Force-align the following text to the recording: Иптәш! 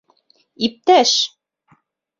Иптәш! 0.69 1.15